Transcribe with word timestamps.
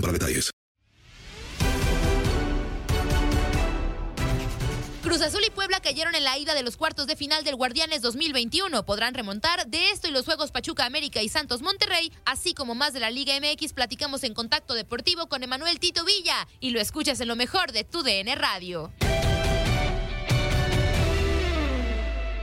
para 0.00 0.12
detalles. 0.12 0.50
Cruz 5.02 5.22
Azul 5.22 5.44
y 5.46 5.50
Puebla 5.50 5.78
cayeron 5.80 6.16
en 6.16 6.24
la 6.24 6.36
ida 6.36 6.52
de 6.52 6.64
los 6.64 6.76
cuartos 6.76 7.06
de 7.06 7.14
final 7.14 7.44
del 7.44 7.54
Guardianes 7.54 8.02
2021. 8.02 8.84
Podrán 8.84 9.14
remontar 9.14 9.66
de 9.68 9.90
esto 9.90 10.08
y 10.08 10.10
los 10.10 10.24
Juegos 10.24 10.50
Pachuca 10.50 10.84
América 10.84 11.22
y 11.22 11.28
Santos 11.28 11.62
Monterrey, 11.62 12.12
así 12.24 12.54
como 12.54 12.74
más 12.74 12.92
de 12.92 12.98
la 12.98 13.10
Liga 13.10 13.34
MX. 13.38 13.72
Platicamos 13.72 14.24
en 14.24 14.34
Contacto 14.34 14.74
Deportivo 14.74 15.28
con 15.28 15.44
Emanuel 15.44 15.78
Tito 15.78 16.04
Villa 16.04 16.48
y 16.58 16.70
lo 16.70 16.80
escuchas 16.80 17.20
en 17.20 17.28
lo 17.28 17.36
mejor 17.36 17.70
de 17.70 17.84
tu 17.84 18.02
DN 18.02 18.34
Radio. 18.34 18.92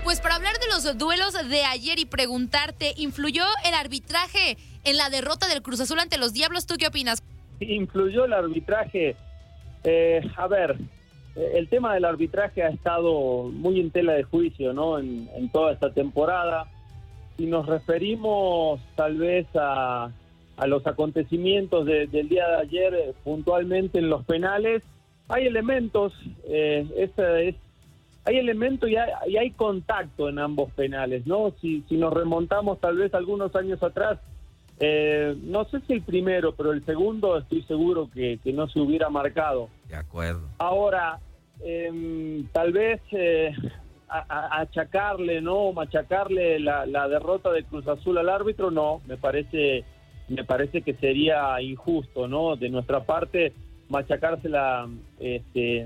Pues 0.04 0.20
para 0.20 0.36
hablar 0.36 0.54
de 0.60 0.68
los 0.68 0.98
duelos 0.98 1.34
de 1.50 1.64
ayer 1.64 1.98
y 1.98 2.06
preguntarte, 2.06 2.94
¿influyó 2.98 3.44
el 3.66 3.74
arbitraje 3.74 4.58
en 4.84 4.98
la 4.98 5.10
derrota 5.10 5.48
del 5.48 5.62
Cruz 5.62 5.80
Azul 5.80 5.98
ante 6.00 6.18
los 6.18 6.34
Diablos? 6.34 6.68
¿Tú 6.68 6.76
qué 6.78 6.88
opinas? 6.88 7.24
Influyó 7.62 8.26
el 8.26 8.34
arbitraje. 8.34 9.16
Eh, 9.86 10.22
a 10.36 10.48
ver, 10.48 10.78
el 11.36 11.70
tema 11.70 11.94
del 11.94 12.04
arbitraje 12.04 12.64
ha 12.64 12.70
estado 12.70 13.44
muy 13.44 13.80
en 13.80 13.92
tela 13.92 14.12
de 14.14 14.24
juicio, 14.24 14.74
¿no? 14.74 15.00
En, 15.00 15.50
toda 15.54 15.72
esta 15.72 15.94
temporada. 15.94 16.68
Si 17.38 17.46
nos 17.46 17.66
referimos 17.66 18.82
tal 18.96 19.18
vez 19.18 19.48
a, 19.56 20.12
los 20.68 20.86
acontecimientos 20.86 21.86
de, 21.86 22.08
del 22.08 22.28
día 22.28 22.48
de 22.50 22.56
ayer, 22.58 22.94
eh, 22.94 23.14
puntualmente 23.24 24.00
en 24.00 24.10
los 24.10 24.26
penales, 24.26 24.84
hay 25.30 25.48
elementos, 25.48 26.14
eh, 26.46 26.86
es 26.98 27.56
hay 28.26 28.38
elementos 28.38 28.90
y 28.90 28.96
hay, 28.96 29.10
y 29.28 29.38
hay, 29.38 29.52
contacto 29.52 30.30
en 30.30 30.40
ambos 30.40 30.72
penales, 30.74 31.28
¿no? 31.28 31.54
Si, 31.62 31.84
si 31.90 31.98
nos 31.98 32.14
remontamos 32.14 32.80
tal 32.80 32.98
vez 32.98 33.14
algunos 33.14 33.56
años 33.56 33.84
atrás, 33.84 34.20
eh, 34.80 35.36
no 35.44 35.66
sé 35.66 35.82
si 35.82 35.94
el 35.94 36.02
primero, 36.02 36.54
pero 36.56 36.72
el 36.72 36.86
segundo 36.86 37.38
estoy 37.38 37.64
seguro 37.64 38.10
que, 38.14 38.40
que 38.44 38.54
no 38.54 38.68
se 38.68 38.80
hubiera 38.80 39.10
marcado. 39.10 39.70
De 39.90 39.96
acuerdo. 39.96 40.48
Ahora, 40.58 41.20
eh, 41.64 42.44
tal 42.52 42.72
vez 42.72 43.02
eh, 43.12 43.54
a, 44.08 44.20
a 44.20 44.62
achacarle, 44.62 45.42
¿no? 45.42 45.74
Machacarle 45.74 46.60
la, 46.60 46.86
la 46.86 47.08
derrota 47.08 47.52
de 47.52 47.64
Cruz 47.64 47.88
Azul 47.88 48.18
al 48.18 48.30
árbitro, 48.30 48.72
no, 48.72 49.02
me 49.06 49.18
parece, 49.18 49.84
me 50.30 50.44
parece 50.44 50.82
que 50.82 50.94
sería 50.96 51.62
injusto, 51.62 52.28
¿no? 52.28 52.56
De 52.56 52.70
nuestra 52.70 53.04
parte 53.04 53.54
machacársela 53.90 54.88
este, 55.20 55.86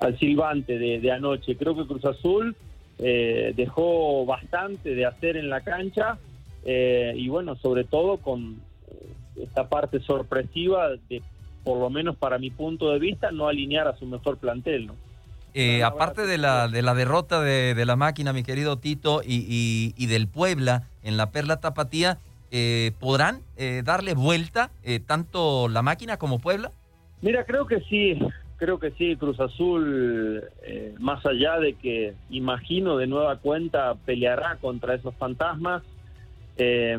al 0.00 0.18
silbante 0.18 0.78
de, 0.78 1.00
de, 1.00 1.12
anoche. 1.12 1.56
Creo 1.56 1.76
que 1.76 1.86
Cruz 1.86 2.04
Azul 2.04 2.56
eh, 2.98 3.52
dejó 3.56 4.24
bastante 4.26 4.94
de 4.94 5.06
hacer 5.06 5.36
en 5.36 5.50
la 5.50 5.62
cancha 5.62 6.18
eh, 6.64 7.12
y 7.16 7.28
bueno, 7.28 7.56
sobre 7.56 7.84
todo 7.84 8.18
con 8.18 8.60
esta 9.36 9.68
parte 9.68 9.98
sorpresiva 10.00 10.90
de, 11.08 11.22
por 11.64 11.78
lo 11.78 11.90
menos 11.90 12.16
para 12.16 12.38
mi 12.38 12.50
punto 12.50 12.90
de 12.92 12.98
vista, 12.98 13.32
no 13.32 13.48
alinear 13.48 13.88
a 13.88 13.96
su 13.96 14.06
mejor 14.06 14.36
plantel. 14.36 14.86
¿no? 14.86 14.94
Eh, 15.54 15.82
aparte 15.82 16.26
de 16.26 16.38
la, 16.38 16.68
de 16.68 16.82
la 16.82 16.94
derrota 16.94 17.40
de, 17.40 17.74
de, 17.74 17.86
la 17.86 17.96
máquina, 17.96 18.32
mi 18.32 18.44
querido 18.44 18.78
Tito, 18.78 19.22
y, 19.24 19.46
y, 19.48 19.94
y 19.96 20.06
del 20.06 20.28
Puebla 20.28 20.84
en 21.02 21.16
la 21.16 21.30
Perla 21.30 21.60
Tapatía, 21.60 22.18
¿podrán 23.00 23.40
darle 23.82 24.12
vuelta 24.12 24.70
tanto 25.06 25.68
la 25.68 25.80
máquina 25.80 26.18
como 26.18 26.38
Puebla? 26.38 26.70
Mira, 27.22 27.44
creo 27.44 27.66
que 27.66 27.80
sí, 27.82 28.18
creo 28.56 28.80
que 28.80 28.90
sí, 28.92 29.14
Cruz 29.14 29.38
Azul, 29.38 30.42
eh, 30.64 30.94
más 30.98 31.24
allá 31.24 31.60
de 31.60 31.74
que 31.74 32.14
imagino 32.30 32.96
de 32.96 33.06
nueva 33.06 33.36
cuenta 33.36 33.94
peleará 34.04 34.56
contra 34.60 34.96
esos 34.96 35.14
fantasmas, 35.14 35.84
eh, 36.56 36.98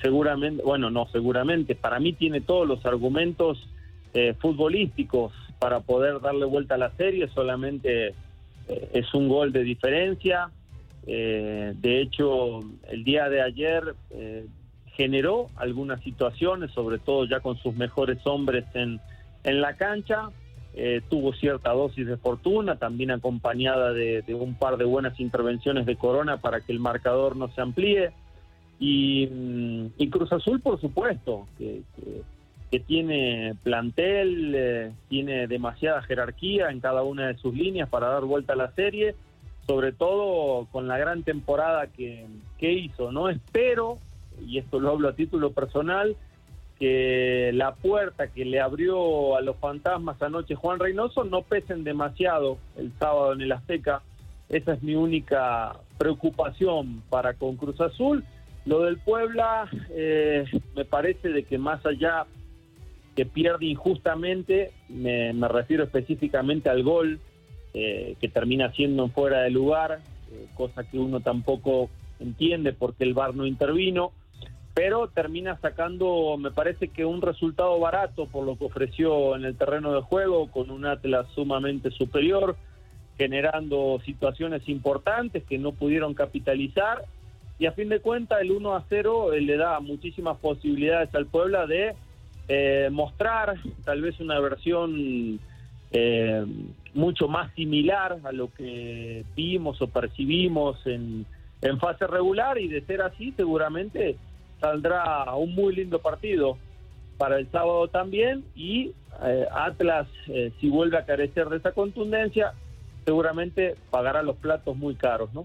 seguramente, 0.00 0.62
bueno, 0.62 0.90
no 0.90 1.06
seguramente, 1.12 1.74
para 1.74 2.00
mí 2.00 2.14
tiene 2.14 2.40
todos 2.40 2.66
los 2.66 2.84
argumentos 2.86 3.68
eh, 4.14 4.34
futbolísticos 4.40 5.34
para 5.58 5.80
poder 5.80 6.20
darle 6.20 6.46
vuelta 6.46 6.76
a 6.76 6.78
la 6.78 6.90
serie, 6.92 7.28
solamente 7.28 8.14
es 8.68 9.12
un 9.12 9.28
gol 9.28 9.52
de 9.52 9.62
diferencia, 9.62 10.50
de 11.04 12.00
hecho, 12.00 12.60
el 12.88 13.04
día 13.04 13.28
de 13.28 13.42
ayer 13.42 13.94
generó 14.96 15.48
algunas 15.56 16.02
situaciones, 16.02 16.70
sobre 16.72 16.98
todo 16.98 17.24
ya 17.24 17.40
con 17.40 17.56
sus 17.58 17.74
mejores 17.74 18.18
hombres 18.26 18.64
en, 18.74 19.00
en 19.44 19.60
la 19.60 19.76
cancha. 19.76 20.30
Eh, 20.74 21.02
tuvo 21.10 21.34
cierta 21.34 21.72
dosis 21.72 22.06
de 22.06 22.16
fortuna, 22.16 22.76
también 22.76 23.10
acompañada 23.10 23.92
de, 23.92 24.22
de, 24.22 24.34
un 24.34 24.54
par 24.54 24.78
de 24.78 24.84
buenas 24.84 25.20
intervenciones 25.20 25.84
de 25.84 25.96
Corona 25.96 26.38
para 26.38 26.62
que 26.62 26.72
el 26.72 26.80
marcador 26.80 27.36
no 27.36 27.48
se 27.48 27.60
amplíe. 27.60 28.12
Y, 28.78 29.28
y 29.98 30.08
Cruz 30.08 30.32
Azul, 30.32 30.60
por 30.60 30.80
supuesto, 30.80 31.46
que, 31.58 31.82
que, 31.94 32.22
que 32.70 32.80
tiene 32.80 33.54
plantel, 33.62 34.54
eh, 34.54 34.92
tiene 35.08 35.46
demasiada 35.46 36.02
jerarquía 36.02 36.70
en 36.70 36.80
cada 36.80 37.02
una 37.02 37.28
de 37.28 37.36
sus 37.36 37.54
líneas 37.54 37.88
para 37.88 38.08
dar 38.08 38.24
vuelta 38.24 38.54
a 38.54 38.56
la 38.56 38.72
serie, 38.72 39.14
sobre 39.66 39.92
todo 39.92 40.66
con 40.72 40.88
la 40.88 40.96
gran 40.96 41.22
temporada 41.22 41.86
que, 41.88 42.26
que 42.58 42.72
hizo. 42.72 43.12
No 43.12 43.28
espero 43.28 43.98
y 44.40 44.58
esto 44.58 44.80
lo 44.80 44.90
hablo 44.90 45.08
a 45.08 45.14
título 45.14 45.52
personal, 45.52 46.16
que 46.78 47.50
la 47.54 47.74
puerta 47.74 48.28
que 48.28 48.44
le 48.44 48.60
abrió 48.60 49.36
a 49.36 49.40
los 49.40 49.56
fantasmas 49.56 50.20
anoche 50.20 50.54
Juan 50.54 50.80
Reynoso 50.80 51.24
no 51.24 51.42
pesen 51.42 51.84
demasiado 51.84 52.58
el 52.76 52.92
sábado 52.98 53.34
en 53.34 53.42
el 53.42 53.52
Azteca. 53.52 54.02
Esa 54.48 54.74
es 54.74 54.82
mi 54.82 54.94
única 54.94 55.76
preocupación 55.96 57.02
para 57.08 57.34
con 57.34 57.56
Cruz 57.56 57.80
Azul. 57.80 58.24
Lo 58.64 58.80
del 58.82 58.98
Puebla, 58.98 59.68
eh, 59.90 60.44
me 60.74 60.84
parece 60.84 61.28
de 61.28 61.44
que 61.44 61.58
más 61.58 61.84
allá 61.86 62.26
que 63.14 63.26
pierde 63.26 63.66
injustamente, 63.66 64.72
me, 64.88 65.32
refiero 65.48 65.84
específicamente 65.84 66.70
al 66.70 66.82
gol, 66.82 67.20
eh, 67.74 68.16
que 68.20 68.28
termina 68.28 68.72
siendo 68.72 69.08
fuera 69.08 69.42
de 69.42 69.50
lugar, 69.50 70.00
eh, 70.32 70.46
cosa 70.54 70.84
que 70.84 70.98
uno 70.98 71.20
tampoco 71.20 71.90
entiende 72.20 72.72
porque 72.72 73.04
el 73.04 73.14
VAR 73.14 73.34
no 73.34 73.46
intervino, 73.46 74.12
pero 74.74 75.08
termina 75.08 75.58
sacando, 75.60 76.36
me 76.38 76.50
parece 76.50 76.88
que 76.88 77.04
un 77.04 77.20
resultado 77.20 77.78
barato 77.78 78.26
por 78.26 78.44
lo 78.46 78.56
que 78.56 78.64
ofreció 78.64 79.36
en 79.36 79.44
el 79.44 79.56
terreno 79.56 79.92
de 79.92 80.00
juego, 80.00 80.50
con 80.50 80.70
un 80.70 80.86
Atlas 80.86 81.26
sumamente 81.34 81.90
superior, 81.90 82.56
generando 83.18 84.00
situaciones 84.04 84.66
importantes 84.68 85.44
que 85.44 85.58
no 85.58 85.72
pudieron 85.72 86.14
capitalizar, 86.14 87.04
y 87.58 87.66
a 87.66 87.72
fin 87.72 87.88
de 87.88 88.00
cuentas 88.00 88.40
el 88.40 88.50
1 88.50 88.74
a 88.74 88.84
0 88.88 89.30
le 89.40 89.56
da 89.56 89.78
muchísimas 89.80 90.38
posibilidades 90.38 91.14
al 91.14 91.26
Puebla 91.26 91.66
de 91.66 91.94
eh, 92.48 92.88
mostrar 92.90 93.54
tal 93.84 94.00
vez 94.00 94.18
una 94.18 94.40
versión 94.40 95.38
eh, 95.92 96.44
mucho 96.94 97.28
más 97.28 97.54
similar 97.54 98.18
a 98.24 98.32
lo 98.32 98.52
que 98.52 99.24
vimos 99.36 99.80
o 99.80 99.86
percibimos 99.86 100.84
en, 100.86 101.24
en 101.60 101.78
fase 101.78 102.06
regular. 102.06 102.58
Y 102.58 102.68
de 102.68 102.80
ser 102.80 103.02
así 103.02 103.32
seguramente 103.36 104.16
saldrá 104.62 105.34
un 105.34 105.54
muy 105.54 105.74
lindo 105.74 106.00
partido 106.00 106.56
para 107.18 107.36
el 107.38 107.50
sábado 107.50 107.88
también 107.88 108.44
y 108.54 108.92
eh, 109.24 109.46
Atlas 109.52 110.06
eh, 110.28 110.52
si 110.60 110.70
vuelve 110.70 110.96
a 110.96 111.04
carecer 111.04 111.48
de 111.48 111.58
esa 111.58 111.72
contundencia 111.72 112.54
seguramente 113.04 113.76
pagará 113.90 114.22
los 114.22 114.36
platos 114.36 114.76
muy 114.76 114.94
caros, 114.94 115.34
¿no? 115.34 115.44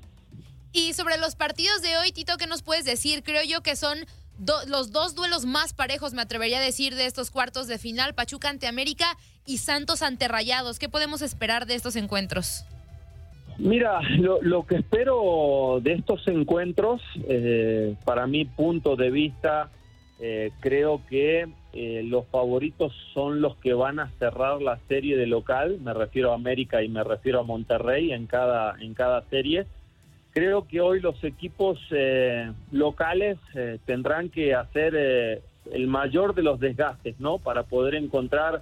Y 0.72 0.94
sobre 0.94 1.18
los 1.18 1.36
partidos 1.36 1.82
de 1.82 1.98
hoy, 1.98 2.12
Tito, 2.12 2.38
¿qué 2.38 2.46
nos 2.46 2.62
puedes 2.62 2.86
decir? 2.86 3.24
Creo 3.24 3.44
yo 3.44 3.62
que 3.62 3.76
son 3.76 3.98
los 4.68 4.92
dos 4.92 5.16
duelos 5.16 5.46
más 5.46 5.74
parejos, 5.74 6.14
me 6.14 6.22
atrevería 6.22 6.60
a 6.60 6.62
decir, 6.62 6.94
de 6.94 7.08
estos 7.08 7.32
cuartos 7.32 7.66
de 7.68 7.80
final, 7.80 8.14
Pachuca 8.14 8.50
ante 8.50 8.68
América 8.68 9.18
y 9.46 9.58
Santos 9.58 10.04
ante 10.04 10.28
Rayados. 10.28 10.78
¿Qué 10.78 10.90
podemos 10.90 11.24
esperar 11.24 11.66
de 11.66 11.74
estos 11.74 11.96
encuentros? 11.96 12.64
Mira, 13.60 14.02
lo, 14.20 14.68
que 14.68 14.76
espero 14.76 15.80
de 15.82 15.94
estos 15.94 16.28
encuentros, 16.28 17.02
eh, 17.28 17.96
para 18.06 18.28
mi 18.28 18.46
punto 18.46 18.96
de 18.96 19.10
vista, 19.10 19.72
eh, 20.20 20.52
creo 20.60 21.02
que 21.10 21.48
eh, 21.74 22.04
los 22.06 22.28
favoritos 22.28 22.94
son 23.14 23.42
los 23.42 23.56
que 23.58 23.74
van 23.74 24.00
a 24.00 24.12
cerrar 24.20 24.62
la 24.62 24.78
serie 24.88 25.18
de 25.18 25.26
local, 25.26 25.80
me 25.82 25.94
refiero 25.96 26.32
a 26.32 26.36
América 26.36 26.84
y 26.84 26.88
me 26.88 27.04
refiero 27.04 27.40
a 27.40 27.44
Monterrey 27.44 28.12
en 28.12 28.28
cada, 28.28 28.76
en 28.80 28.94
cada 28.94 29.24
serie. 29.24 29.66
Creo 30.32 30.68
que 30.68 30.82
hoy 30.82 31.00
los 31.00 31.24
equipos 31.24 31.80
locales 32.72 33.40
tendrán 33.88 34.30
que 34.30 34.54
hacer 34.54 35.42
el 35.72 35.88
mayor 35.88 36.36
de 36.36 36.44
los 36.44 36.60
desgastes, 36.60 37.20
¿no? 37.20 37.40
Para 37.40 37.64
poder 37.64 37.96
encontrar 37.96 38.62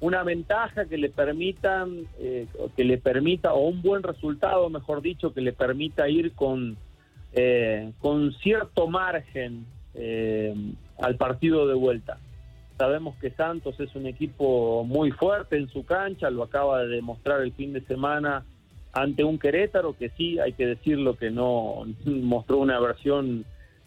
una 0.00 0.22
ventaja 0.22 0.86
que 0.86 0.96
le 0.96 1.10
permitan, 1.10 2.06
que 2.18 2.84
le 2.84 2.98
permita, 2.98 3.52
o 3.52 3.68
un 3.68 3.82
buen 3.82 4.02
resultado, 4.02 4.70
mejor 4.70 5.02
dicho, 5.02 5.32
que 5.34 5.40
le 5.40 5.52
permita 5.52 6.08
ir 6.08 6.32
con, 6.32 6.76
con 8.00 8.32
cierto 8.34 8.88
margen 8.88 9.66
al 10.98 11.16
partido 11.16 11.66
de 11.66 11.74
vuelta. 11.74 12.18
Sabemos 12.78 13.14
que 13.16 13.30
Santos 13.32 13.78
es 13.78 13.94
un 13.94 14.06
equipo 14.06 14.84
muy 14.84 15.10
fuerte 15.10 15.58
en 15.58 15.68
su 15.68 15.84
cancha, 15.84 16.30
lo 16.30 16.44
acaba 16.44 16.82
de 16.82 16.88
demostrar 16.88 17.42
el 17.42 17.52
fin 17.52 17.74
de 17.74 17.82
semana 17.82 18.46
ante 18.92 19.22
un 19.22 19.38
Querétaro 19.38 19.96
que 19.96 20.10
sí, 20.16 20.38
hay 20.38 20.54
que 20.54 20.66
decirlo, 20.66 21.16
que 21.16 21.30
no 21.30 21.84
mostró 22.06 22.58
una 22.58 22.80
versión 22.80 23.44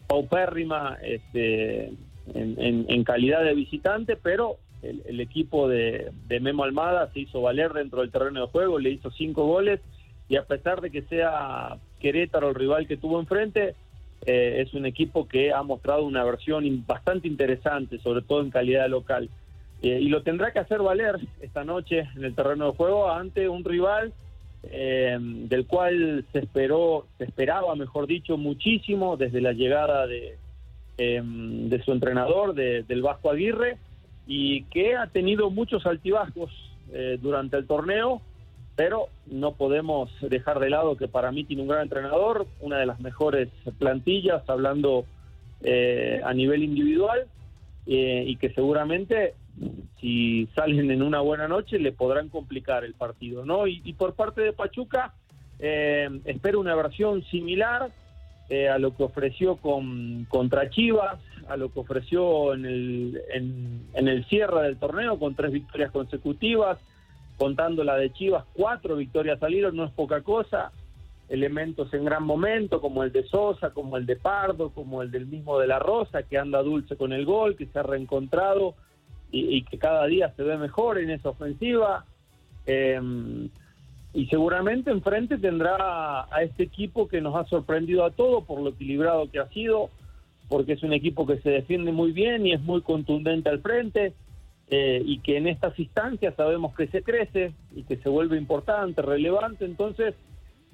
paupérrima 0.08 0.98
este, 1.02 1.92
en, 2.36 3.04
calidad 3.04 3.44
de 3.44 3.54
visitante, 3.54 4.16
pero 4.16 4.58
el, 4.84 5.20
equipo 5.20 5.68
de, 5.68 6.12
Memo 6.42 6.64
Almada 6.64 7.10
se 7.14 7.22
hizo 7.22 7.42
valer 7.42 7.72
dentro 7.74 8.02
del 8.02 8.12
terreno 8.12 8.42
de 8.42 8.48
juego, 8.48 8.80
le 8.80 8.92
hizo 8.92 9.12
cinco 9.12 9.46
goles 9.46 9.80
y 10.30 10.36
a 10.36 10.46
pesar 10.46 10.82
de 10.82 10.90
que 10.90 11.04
sea 11.04 11.78
Querétaro 12.00 12.50
el 12.50 12.56
rival 12.56 12.88
que 12.88 12.98
tuvo 12.98 13.20
enfrente, 13.20 13.76
eh, 14.26 14.62
es 14.66 14.74
un 14.74 14.86
equipo 14.86 15.28
que 15.28 15.54
ha 15.54 15.64
mostrado 15.64 16.04
una 16.04 16.24
versión 16.24 16.86
bastante 16.86 17.28
interesante, 17.28 18.00
sobre 18.00 18.22
todo 18.22 18.42
en 18.42 18.52
calidad 18.52 18.88
local. 18.90 19.30
Eh, 19.82 20.00
y 20.02 20.08
lo 20.08 20.24
tendrá 20.24 20.52
que 20.52 20.60
hacer 20.60 20.82
valer 20.82 21.20
esta 21.42 21.64
noche 21.64 22.08
en 22.16 22.24
el 22.24 22.36
terreno 22.36 22.72
de 22.72 22.78
juego 22.78 23.12
ante 23.12 23.50
un 23.50 23.66
rival 23.66 24.14
eh, 24.64 25.18
del 25.20 25.66
cual 25.66 26.26
se 26.32 26.40
esperó, 26.40 27.06
se 27.18 27.26
esperaba, 27.26 27.76
mejor 27.76 28.08
dicho, 28.08 28.38
muchísimo 28.38 29.18
desde 29.18 29.42
la 29.42 29.52
llegada 29.52 30.08
de, 30.08 30.38
em, 30.98 31.68
de 31.68 31.84
su 31.84 31.92
entrenador, 31.92 32.54
del 32.54 33.02
Vasco 33.02 33.30
Aguirre, 33.30 33.78
y 34.28 34.64
que 34.66 34.96
ha 34.96 35.08
tenido 35.08 35.50
muchos 35.50 35.86
altibajos 35.86 36.52
eh, 36.92 37.18
durante 37.22 37.58
el 37.58 37.68
torneo, 37.68 38.22
pero 38.76 39.08
no 39.28 39.54
podemos 39.54 40.10
dejar 40.22 40.60
de 40.60 40.70
lado 40.70 40.98
que 40.98 41.08
para 41.08 41.32
mí 41.32 41.44
tiene 41.44 41.62
un 41.62 41.68
gran 41.68 41.84
entrenador, 41.84 42.48
una 42.60 42.78
de 42.78 42.86
las 42.86 43.00
mejores 43.00 43.50
plantillas, 43.78 44.48
hablando 44.50 45.06
eh, 45.62 46.22
a 46.24 46.34
nivel 46.34 46.64
individual, 46.64 47.28
y 47.86 48.38
que 48.38 48.50
seguramente 48.54 49.34
si 50.00 50.48
salen 50.56 50.92
en 50.92 51.02
una 51.02 51.22
buena 51.22 51.48
noche 51.48 51.80
le 51.80 51.92
podrán 51.92 52.30
complicar 52.30 52.84
el 52.84 52.94
partido, 52.94 53.46
¿no? 53.46 53.68
Y, 53.68 53.94
por 53.94 54.16
parte 54.16 54.42
de 54.42 54.54
Pachuca 54.54 55.14
eh, 55.60 56.10
espero 56.26 56.60
una 56.60 56.76
versión 56.76 57.24
similar 57.26 57.92
eh, 58.50 58.68
a 58.68 58.78
lo 58.78 58.96
que 58.96 59.04
ofreció 59.04 59.56
con 59.58 60.26
contra 60.26 60.70
Chivas, 60.70 61.20
a 61.48 61.58
lo 61.58 61.72
que 61.72 61.80
ofreció 61.80 62.54
en 62.54 62.66
el, 62.66 63.22
en, 63.34 64.08
el 64.08 64.26
cierre 64.26 64.64
del 64.64 64.78
torneo 64.78 65.20
con 65.20 65.36
tres 65.36 65.52
victorias 65.52 65.92
consecutivas, 65.92 66.78
contando 67.38 67.84
la 67.84 67.96
de 67.96 68.12
Chivas, 68.14 68.46
cuatro 68.54 68.96
victorias 68.96 69.40
salieron, 69.40 69.76
no 69.76 69.86
es 69.86 69.92
poca 69.92 70.22
cosa, 70.22 70.72
elementos 71.30 71.94
en 71.94 72.06
gran 72.06 72.24
momento 72.24 72.80
como 72.80 73.04
el 73.04 73.12
de 73.12 73.24
Sosa, 73.24 73.72
como 73.72 73.98
el 73.98 74.06
de 74.06 74.16
Pardo, 74.16 74.70
como 74.70 75.02
el 75.02 75.12
del 75.12 75.26
mismo 75.26 75.60
de 75.60 75.68
la 75.68 75.80
Rosa, 75.80 76.24
que 76.24 76.38
anda 76.38 76.62
dulce 76.62 76.96
con 76.96 77.14
el 77.14 77.26
gol, 77.26 77.56
que 77.56 77.66
se 77.66 77.80
ha 77.80 77.84
reencontrado 77.84 78.76
y, 79.32 79.64
que 79.64 79.80
cada 79.80 80.06
día 80.06 80.32
se 80.36 80.44
ve 80.44 80.58
mejor 80.58 81.00
en 81.00 81.10
esa 81.10 81.30
ofensiva. 81.30 82.06
Em, 82.68 83.50
y 84.14 84.28
seguramente 84.28 84.92
enfrente 84.92 85.40
tendrá 85.40 86.28
a 86.32 86.44
este 86.44 86.64
equipo 86.64 87.08
que 87.08 87.20
nos 87.20 87.36
ha 87.36 87.46
sorprendido 87.46 88.06
a 88.06 88.12
todos 88.12 88.44
por 88.44 88.62
lo 88.62 88.70
equilibrado 88.70 89.30
que 89.32 89.40
ha 89.40 89.48
sido, 89.50 89.90
porque 90.50 90.74
es 90.74 90.84
un 90.84 90.94
equipo 90.94 91.26
que 91.26 91.38
se 91.40 91.50
defiende 91.50 91.92
muy 91.92 92.12
bien 92.12 92.46
y 92.46 92.54
es 92.54 92.62
muy 92.62 92.82
contundente 92.82 93.50
al 93.50 93.62
frente, 93.62 94.14
eh, 94.70 95.02
y 95.06 95.20
que 95.20 95.38
en 95.38 95.48
estas 95.48 95.78
instancias 95.78 96.36
sabemos 96.36 96.74
que 96.76 96.88
se 96.88 97.04
crece 97.04 97.54
y 97.76 97.84
que 97.84 97.98
se 97.98 98.10
vuelve 98.10 98.38
importante, 98.38 99.02
relevante. 99.02 99.66
Entonces, 99.66 100.16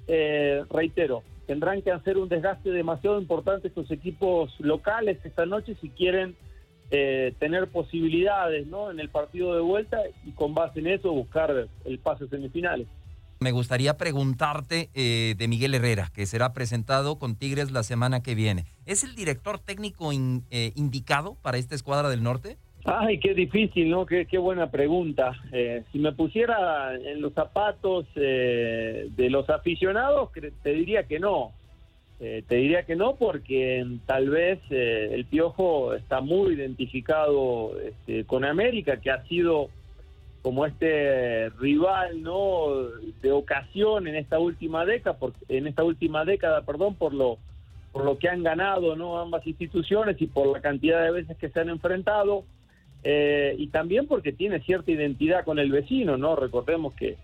eh, 0.06 0.62
reitero, 0.70 1.22
tendrán 1.46 1.82
que 1.82 1.90
hacer 1.90 2.16
un 2.16 2.28
desgaste 2.28 2.70
demasiado 2.70 3.20
importante 3.20 3.68
estos 3.68 3.90
equipos 3.90 4.54
locales 4.60 5.18
esta 5.24 5.46
noche 5.46 5.76
si 5.80 5.90
quieren 5.90 6.34
eh, 6.90 7.34
tener 7.38 7.68
posibilidades 7.68 8.66
¿no? 8.66 8.90
en 8.90 9.00
el 9.00 9.10
partido 9.10 9.54
de 9.54 9.60
vuelta 9.60 10.00
y 10.24 10.32
con 10.32 10.54
base 10.54 10.80
en 10.80 10.86
eso 10.86 11.12
buscar 11.12 11.68
el 11.84 11.98
pase 11.98 12.26
semifinales. 12.28 12.86
Me 13.40 13.52
gustaría 13.52 13.96
preguntarte 13.96 14.90
eh, 14.94 15.34
de 15.38 15.48
Miguel 15.48 15.74
Herrera, 15.74 16.08
que 16.14 16.26
será 16.26 16.52
presentado 16.52 17.18
con 17.18 17.36
Tigres 17.36 17.70
la 17.72 17.82
semana 17.82 18.22
que 18.22 18.34
viene. 18.34 18.66
¿Es 18.84 19.02
el 19.02 19.14
director 19.14 19.58
técnico 19.58 20.10
eh, 20.12 20.72
indicado 20.76 21.36
para 21.40 21.56
esta 21.56 21.74
escuadra 21.74 22.10
del 22.10 22.22
norte? 22.22 22.58
Ay, 22.84 23.18
qué 23.18 23.32
difícil, 23.32 23.88
¿no? 23.88 24.04
Qué, 24.04 24.26
buena 24.38 24.70
pregunta. 24.70 25.32
si 25.90 25.98
me 25.98 26.12
pusiera 26.12 26.94
en 26.94 27.20
los 27.20 27.32
zapatos 27.32 28.06
de 28.14 29.28
los 29.30 29.48
aficionados, 29.50 30.30
te 30.62 30.72
diría 30.72 31.04
que 31.04 31.18
no. 31.18 31.52
Eh, 32.22 32.44
te 32.46 32.56
diría 32.56 32.82
que 32.82 32.96
no, 32.96 33.16
porque 33.16 33.82
tal 34.04 34.28
vez 34.28 34.58
eh, 34.68 35.08
el 35.12 35.24
Piojo 35.24 35.94
está 35.94 36.20
muy 36.20 36.52
identificado 36.52 37.80
este, 37.80 38.26
con 38.26 38.44
América, 38.44 38.98
que 39.00 39.10
ha 39.10 39.24
sido 39.24 39.70
como 40.42 40.66
este 40.66 41.50
rival 41.50 42.22
no 42.22 42.68
de 43.22 43.32
ocasión 43.32 44.06
en 44.06 44.16
esta 44.16 44.38
última 44.38 44.84
década, 44.84 45.18
por, 45.18 45.32
en 45.48 45.66
esta 45.66 45.84
última 45.84 46.24
década, 46.24 46.62
perdón, 46.62 46.94
por 46.94 47.14
lo 47.14 47.38
por 47.92 48.04
lo 48.04 48.18
que 48.18 48.28
han 48.28 48.44
ganado 48.44 48.94
no 48.94 49.18
ambas 49.18 49.44
instituciones 49.46 50.20
y 50.22 50.28
por 50.28 50.46
la 50.46 50.60
cantidad 50.60 51.02
de 51.02 51.10
veces 51.10 51.36
que 51.36 51.48
se 51.48 51.58
han 51.58 51.70
enfrentado 51.70 52.44
eh, 53.02 53.56
y 53.58 53.66
también 53.68 54.06
porque 54.06 54.32
tiene 54.32 54.60
cierta 54.60 54.90
identidad 54.90 55.44
con 55.44 55.58
el 55.58 55.72
vecino, 55.72 56.16
no 56.16 56.36
recordemos 56.36 56.94
que 56.94 57.16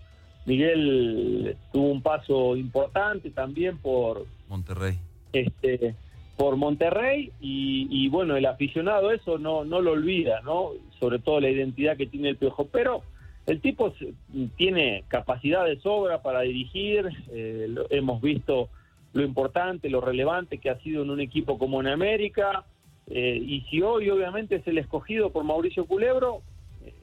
Miguel 0.45 1.55
tuvo 1.71 1.91
un 1.91 2.01
paso 2.01 2.55
importante 2.55 3.29
también 3.29 3.77
por 3.77 4.25
Monterrey. 4.49 4.97
Este, 5.33 5.95
por 6.37 6.55
Monterrey 6.55 7.31
y, 7.41 8.07
bueno, 8.09 8.37
el 8.37 8.45
aficionado 8.45 9.11
eso 9.11 9.39
no, 9.39 9.65
no 9.65 9.81
lo 9.81 9.91
olvida, 9.91 10.41
¿no? 10.41 10.69
Sobre 10.99 11.19
todo 11.19 11.41
la 11.41 11.49
identidad 11.49 11.97
que 11.97 12.05
tiene 12.05 12.29
el 12.29 12.37
Piojo, 12.37 12.67
pero 12.71 13.01
el 13.47 13.59
tipo 13.59 13.91
tiene 14.55 15.03
capacidad 15.07 15.65
de 15.65 15.79
sobra 15.79 16.21
para 16.21 16.41
dirigir, 16.41 17.09
eh, 17.31 17.73
hemos 17.89 18.21
visto 18.21 18.69
lo 19.13 19.23
importante, 19.23 19.89
lo 19.89 19.99
relevante 19.99 20.59
que 20.59 20.69
ha 20.69 20.77
sido 20.79 21.01
en 21.01 21.09
un 21.09 21.21
equipo 21.21 21.57
como 21.57 21.81
en 21.81 21.87
América. 21.87 22.65
Eh, 23.07 23.41
y 23.43 23.61
si 23.69 23.81
hoy 23.81 24.09
obviamente 24.09 24.57
es 24.57 24.67
el 24.67 24.77
escogido 24.77 25.31
por 25.31 25.43
Mauricio 25.43 25.85
Culebro, 25.85 26.41
eh, 26.85 26.93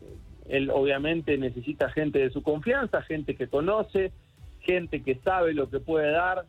él 0.48 0.70
obviamente 0.70 1.36
necesita 1.38 1.88
gente 1.88 2.20
de 2.20 2.30
su 2.30 2.42
confianza, 2.42 3.02
gente 3.02 3.34
que 3.34 3.48
conoce, 3.48 4.12
gente 4.60 5.02
que 5.02 5.16
sabe 5.16 5.54
lo 5.54 5.70
que 5.70 5.80
puede 5.80 6.12
dar 6.12 6.44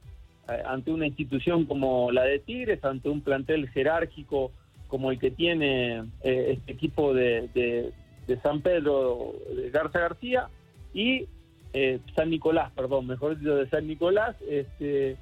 ante 0.47 0.91
una 0.91 1.07
institución 1.07 1.65
como 1.65 2.11
la 2.11 2.23
de 2.23 2.39
Tigres, 2.39 2.83
ante 2.83 3.09
un 3.09 3.21
plantel 3.21 3.69
jerárquico 3.69 4.51
como 4.87 5.11
el 5.11 5.19
que 5.19 5.31
tiene 5.31 6.05
este 6.21 6.71
equipo 6.71 7.13
de, 7.13 7.49
de, 8.27 8.37
San 8.41 8.61
Pedro 8.61 9.33
de 9.55 9.69
Garza 9.71 9.99
García 9.99 10.49
y 10.93 11.27
San 12.15 12.29
Nicolás, 12.29 12.71
perdón, 12.75 13.07
mejor 13.07 13.37
dicho, 13.37 13.55
de 13.55 13.69
San 13.69 13.87
Nicolás, 13.87 14.35
este, 14.47 15.17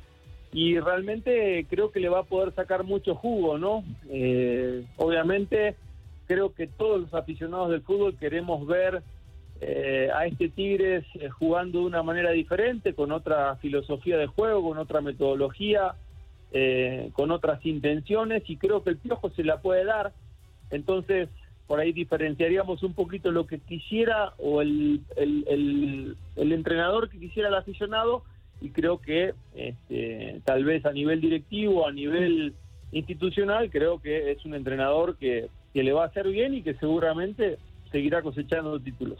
y 0.53 0.79
realmente 0.79 1.65
creo 1.69 1.91
que 1.91 1.99
le 1.99 2.09
va 2.09 2.19
a 2.19 2.23
poder 2.23 2.53
sacar 2.53 2.83
mucho 2.83 3.15
jugo, 3.15 3.57
¿no? 3.57 3.83
Eh, 4.09 4.85
obviamente 4.97 5.75
creo 6.27 6.53
que 6.53 6.67
todos 6.67 7.01
los 7.01 7.13
aficionados 7.13 7.71
del 7.71 7.81
fútbol 7.81 8.15
queremos 8.17 8.65
ver 8.67 9.01
eh, 9.65 10.09
a 10.13 10.25
este 10.25 10.49
Tigres 10.49 11.05
eh, 11.15 11.29
jugando 11.29 11.79
de 11.79 11.85
una 11.85 12.03
manera 12.03 12.31
diferente, 12.31 12.93
con 12.93 13.11
otra 13.11 13.55
filosofía 13.57 14.17
de 14.17 14.27
juego, 14.27 14.69
con 14.69 14.77
otra 14.77 15.01
metodología, 15.01 15.95
con 17.13 17.31
otras 17.31 17.65
intenciones 17.65 18.43
y 18.47 18.57
creo 18.57 18.83
que 18.83 18.91
el 18.91 18.97
Piojo 18.97 19.31
se 19.31 19.43
la 19.43 19.59
puede 19.59 19.85
dar. 19.85 20.13
Entonces, 20.69 21.27
por 21.65 21.79
ahí 21.79 21.93
diferenciaríamos 21.93 22.83
un 22.83 22.93
poquito 22.93 23.31
lo 23.31 23.47
que 23.47 23.57
quisiera 23.57 24.33
o 24.37 24.61
el, 24.61 25.01
el, 25.15 26.15
el 26.35 26.51
entrenador 26.51 27.09
que 27.09 27.17
quisiera 27.17 27.49
el 27.49 27.55
aficionado 27.55 28.21
y 28.63 28.69
creo 28.69 29.01
que 29.01 29.33
este, 29.55 30.41
tal 30.45 30.63
vez 30.63 30.85
a 30.85 30.93
nivel 30.93 31.19
directivo, 31.19 31.85
a 31.85 31.91
nivel 31.91 32.53
institucional, 32.93 33.69
creo 33.69 33.99
que 33.99 34.31
es 34.31 34.45
un 34.45 34.55
entrenador 34.55 35.17
que, 35.17 35.49
que 35.73 35.83
le 35.83 35.91
va 35.91 36.03
a 36.03 36.07
hacer 36.07 36.27
bien 36.29 36.53
y 36.53 36.61
que 36.61 36.73
seguramente 36.75 37.57
seguirá 37.91 38.21
cosechando 38.21 38.79
títulos. 38.79 39.19